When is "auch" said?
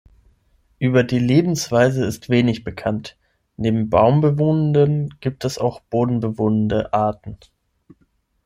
5.59-5.79